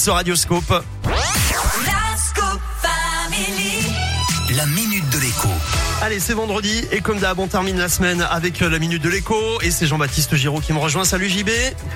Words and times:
sur 0.00 0.14
Radioscope. 0.14 0.82
La 4.56 4.66
minute 4.66 5.08
de 5.10 5.18
l'écho. 5.18 5.89
Allez, 6.02 6.18
c'est 6.18 6.32
vendredi 6.32 6.82
et 6.92 7.02
comme 7.02 7.18
d'hab, 7.18 7.38
on 7.40 7.46
termine 7.46 7.76
la 7.78 7.90
semaine 7.90 8.26
avec 8.30 8.62
euh, 8.62 8.70
la 8.70 8.78
minute 8.78 9.02
de 9.02 9.10
l'écho 9.10 9.36
et 9.60 9.70
c'est 9.70 9.86
Jean-Baptiste 9.86 10.34
Giraud 10.34 10.60
qui 10.60 10.72
me 10.72 10.78
rejoint. 10.78 11.04
Salut 11.04 11.28
JB. 11.28 11.50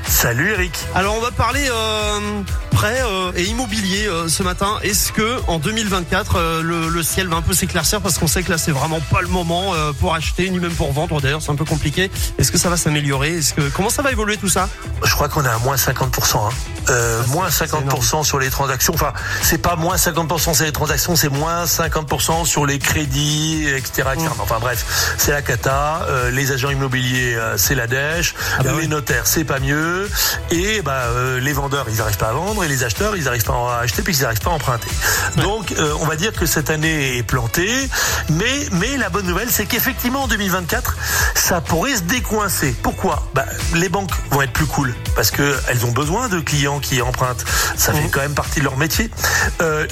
Salut 0.06 0.50
Eric. 0.52 0.72
Alors 0.94 1.16
on 1.16 1.20
va 1.22 1.30
parler 1.30 1.66
euh, 1.70 2.42
prêt 2.70 3.00
euh, 3.02 3.32
et 3.34 3.44
immobilier 3.44 4.06
euh, 4.06 4.28
ce 4.28 4.42
matin. 4.42 4.78
Est-ce 4.82 5.10
que 5.10 5.40
en 5.46 5.58
2024 5.58 6.36
euh, 6.36 6.62
le, 6.62 6.90
le 6.90 7.02
ciel 7.02 7.28
va 7.28 7.36
un 7.36 7.42
peu 7.42 7.54
s'éclaircir? 7.54 8.02
Parce 8.02 8.18
qu'on 8.18 8.26
sait 8.26 8.42
que 8.42 8.50
là 8.50 8.58
c'est 8.58 8.72
vraiment 8.72 9.00
pas 9.10 9.22
le 9.22 9.28
moment 9.28 9.72
pour 10.00 10.14
acheter 10.14 10.50
ni 10.50 10.58
même 10.58 10.72
pour 10.74 10.92
vendre. 10.92 11.22
D'ailleurs 11.22 11.40
c'est 11.40 11.50
un 11.52 11.56
peu 11.56 11.64
compliqué. 11.64 12.10
Est-ce 12.38 12.52
que 12.52 12.58
ça 12.58 12.68
va 12.68 12.76
s'améliorer? 12.76 13.38
Est-ce 13.38 13.54
que 13.54 13.62
comment 13.70 13.88
ça 13.90 14.02
va 14.02 14.12
évoluer 14.12 14.36
tout 14.36 14.50
ça? 14.50 14.68
Je 15.02 15.14
crois 15.14 15.30
qu'on 15.30 15.44
est 15.46 15.48
à 15.48 15.58
moins 15.60 15.76
50%. 15.76 16.36
Hein. 16.36 16.50
Euh, 16.90 17.22
Ah, 17.24 17.30
moins 17.30 17.50
c'est 17.50 17.64
50% 17.64 18.22
sur 18.24 18.38
les 18.38 18.50
transactions. 18.50 18.92
Enfin, 18.92 19.14
c'est 19.40 19.56
pas 19.56 19.76
moins 19.76 19.96
50% 19.96 20.52
sur 20.54 20.64
les 20.66 20.72
transactions, 20.72 21.16
c'est 21.16 21.30
moins 21.30 21.64
50% 21.64 22.44
sur 22.44 22.66
les 22.66 22.78
crédits, 22.78 23.66
etc. 23.74 23.92
etc. 23.98 24.08
Mm. 24.18 24.40
Enfin 24.40 24.58
bref, 24.60 25.14
c'est 25.18 25.32
la 25.32 25.42
cata. 25.42 26.06
Euh, 26.08 26.30
les 26.30 26.52
agents 26.52 26.70
immobiliers, 26.70 27.34
euh, 27.36 27.56
c'est 27.56 27.74
la 27.74 27.86
dèche. 27.86 28.34
Ah 28.58 28.62
bah 28.62 28.70
les 28.72 28.76
oui. 28.76 28.88
notaires, 28.88 29.26
c'est 29.26 29.44
pas 29.44 29.58
mieux. 29.60 30.08
Et 30.50 30.82
bah, 30.82 31.04
euh, 31.08 31.40
les 31.40 31.52
vendeurs, 31.52 31.86
ils 31.88 31.96
n'arrivent 31.96 32.16
pas 32.18 32.28
à 32.28 32.32
vendre. 32.32 32.64
Et 32.64 32.68
les 32.68 32.84
acheteurs, 32.84 33.16
ils 33.16 33.24
n'arrivent 33.24 33.44
pas 33.44 33.54
à 33.76 33.80
acheter 33.82 34.02
puis 34.02 34.14
ils 34.16 34.22
n'arrivent 34.22 34.40
pas 34.40 34.50
à 34.50 34.54
emprunter. 34.54 34.88
Donc, 35.36 35.72
euh, 35.78 35.92
on 36.00 36.06
va 36.06 36.16
dire 36.16 36.32
que 36.32 36.46
cette 36.46 36.70
année 36.70 37.16
est 37.18 37.22
plantée. 37.22 37.88
Mais, 38.30 38.66
mais 38.72 38.96
la 38.96 39.08
bonne 39.08 39.26
nouvelle, 39.26 39.48
c'est 39.50 39.66
qu'effectivement, 39.66 40.24
en 40.24 40.28
2024, 40.28 40.96
ça 41.34 41.60
pourrait 41.60 41.96
se 41.96 42.02
décoincer. 42.02 42.74
Pourquoi? 42.82 43.22
Bah, 43.34 43.44
Les 43.74 43.88
banques 43.88 44.10
vont 44.30 44.42
être 44.42 44.52
plus 44.52 44.66
cool 44.66 44.94
parce 45.16 45.30
que 45.30 45.56
elles 45.68 45.84
ont 45.84 45.92
besoin 45.92 46.28
de 46.28 46.40
clients 46.40 46.80
qui 46.80 47.00
empruntent. 47.02 47.44
Ça 47.76 47.92
fait 47.92 48.00
Mhm. 48.02 48.10
quand 48.10 48.20
même 48.20 48.34
partie 48.34 48.60
de 48.60 48.64
leur 48.64 48.76
métier. 48.76 49.10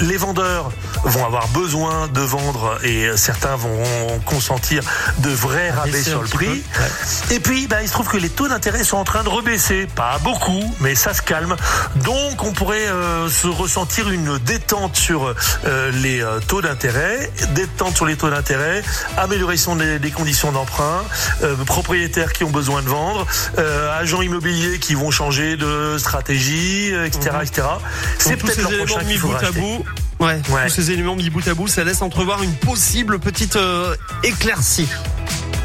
Les 0.00 0.16
vendeurs 0.16 0.70
vont 1.04 1.24
avoir 1.24 1.48
besoin 1.48 2.08
de 2.08 2.20
vendre 2.20 2.78
et 2.84 3.08
certains 3.16 3.56
vont 3.56 3.82
consentir 4.24 4.82
de 5.18 5.30
vrais 5.30 5.70
rabais 5.70 6.02
sur 6.02 6.22
le 6.22 6.28
prix. 6.28 6.62
Et 7.30 7.40
puis, 7.40 7.66
bah, 7.66 7.82
il 7.82 7.88
se 7.88 7.92
trouve 7.92 8.08
que 8.08 8.16
les 8.16 8.28
taux 8.28 8.48
d'intérêt 8.48 8.84
sont 8.84 8.96
en 8.96 9.04
train 9.04 9.24
de 9.24 9.28
rebaisser. 9.28 9.86
Pas 9.94 10.18
beaucoup, 10.22 10.74
mais 10.80 10.94
ça 10.94 11.14
se 11.14 11.22
calme. 11.22 11.56
Donc, 11.96 12.42
on 12.42 12.52
pourrait 12.52 12.88
euh, 12.88 13.28
se 13.28 13.46
ressentir 13.46 14.10
une 14.10 14.38
détente 14.38 14.96
sur 14.96 15.34
euh, 15.64 15.90
les 16.02 16.22
euh, 16.22 16.40
taux 16.46 16.62
d'intérêt, 16.62 17.30
détente 17.54 17.96
sur 17.96 18.06
les 18.06 18.16
taux 18.16 18.30
d'intérêt, 18.30 18.82
amélioration 19.16 19.76
des, 19.76 19.98
des 19.98 20.10
conditions 20.10 20.52
d'emprunt, 20.52 21.04
euh, 21.42 21.56
propriétaires 21.64 22.32
qui 22.32 22.44
ont 22.44 22.50
besoin 22.50 22.82
de 22.82 22.88
vendre, 22.88 23.26
agents 23.98 24.22
immobiliers 24.22 24.78
qui 24.78 24.94
vont 24.94 25.10
changer 25.10 25.56
de 25.56 25.96
stratégie, 25.98 26.92
etc., 27.04 27.30
etc. 27.42 27.68
C'est 28.18 28.36
peut-être 28.36 28.62
l'an 28.62 28.70
prochain 28.78 29.04
qu'il 29.04 29.20
bout 29.20 29.28
faudra 29.28 29.38
à 29.38 29.42
acheter. 29.42 29.60
bout. 29.60 29.84
Ouais, 30.22 30.40
tous 30.40 30.70
ces 30.70 30.92
éléments 30.92 31.16
mis 31.16 31.30
bout 31.30 31.46
à 31.48 31.54
bout, 31.54 31.66
ça 31.66 31.82
laisse 31.82 32.00
entrevoir 32.00 32.44
une 32.44 32.54
possible 32.54 33.18
petite 33.18 33.56
euh, 33.56 33.96
éclaircie. 34.22 34.86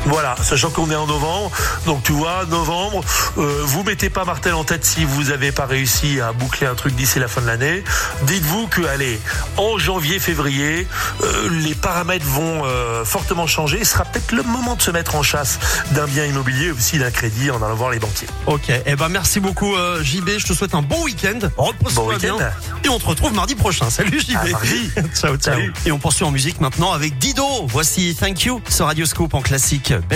Voilà, 0.07 0.35
sachant 0.41 0.69
qu'on 0.69 0.89
est 0.89 0.95
en 0.95 1.05
novembre, 1.05 1.51
donc 1.85 2.03
tu 2.03 2.13
vois, 2.13 2.45
novembre, 2.49 3.03
euh, 3.37 3.61
vous 3.63 3.83
mettez 3.83 4.09
pas 4.09 4.23
Martel 4.25 4.53
en 4.53 4.63
tête 4.63 4.85
si 4.85 5.03
vous 5.05 5.31
avez 5.31 5.51
pas 5.51 5.65
réussi 5.65 6.21
à 6.21 6.31
boucler 6.31 6.65
un 6.65 6.75
truc 6.75 6.95
d'ici 6.95 7.19
la 7.19 7.27
fin 7.27 7.41
de 7.41 7.47
l'année. 7.47 7.83
Dites-vous 8.23 8.67
que, 8.67 8.85
allez, 8.85 9.19
en 9.57 9.77
janvier, 9.77 10.19
février, 10.19 10.87
euh, 11.23 11.49
les 11.61 11.75
paramètres 11.75 12.25
vont 12.25 12.63
euh, 12.65 13.03
fortement 13.03 13.47
changer. 13.47 13.83
Ce 13.83 13.91
sera 13.93 14.05
peut-être 14.05 14.31
le 14.31 14.43
moment 14.43 14.75
de 14.75 14.81
se 14.81 14.91
mettre 14.91 15.15
en 15.15 15.23
chasse 15.23 15.59
d'un 15.91 16.05
bien 16.05 16.25
immobilier, 16.25 16.71
aussi 16.71 16.99
d'un 16.99 17.11
crédit, 17.11 17.51
en 17.51 17.61
allant 17.61 17.75
voir 17.75 17.91
les 17.91 17.99
banquiers. 17.99 18.27
Ok, 18.45 18.71
eh 18.85 18.95
ben 18.95 19.09
merci 19.09 19.39
beaucoup 19.39 19.75
JB, 20.01 20.37
je 20.37 20.47
te 20.47 20.53
souhaite 20.53 20.73
un 20.73 20.81
bon 20.81 21.03
week-end, 21.03 21.39
repose-toi 21.57 22.03
Bon 22.03 22.09
week-end. 22.09 22.37
bien 22.37 22.51
et 22.83 22.89
on 22.89 22.99
te 22.99 23.05
retrouve 23.05 23.33
mardi 23.33 23.55
prochain. 23.55 23.89
Salut 23.89 24.19
JB. 24.19 24.35
À 24.35 24.45
mardi. 24.45 24.91
ciao 25.15 25.35
ciao. 25.35 25.55
Salut. 25.55 25.73
Et 25.85 25.91
on 25.91 25.99
poursuit 25.99 26.23
en 26.23 26.31
musique 26.31 26.61
maintenant 26.61 26.93
avec 26.93 27.17
Dido. 27.17 27.45
Voici 27.67 28.15
Thank 28.15 28.43
You 28.43 28.61
sur 28.69 28.85
Radio 28.85 29.05
Scoop 29.05 29.33
en 29.33 29.41
classique. 29.41 29.93